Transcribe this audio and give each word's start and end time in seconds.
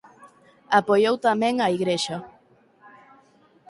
Apoiou 0.79 1.15
tamén 1.27 1.55
á 1.63 1.67
Igrexa. 1.77 2.17